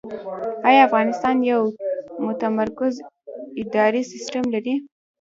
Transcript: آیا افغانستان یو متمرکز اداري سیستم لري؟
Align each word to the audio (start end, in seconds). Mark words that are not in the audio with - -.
آیا 0.67 0.79
افغانستان 0.87 1.35
یو 1.51 1.61
متمرکز 2.25 2.93
اداري 3.61 4.01
سیستم 4.11 4.43
لري؟ 4.53 4.73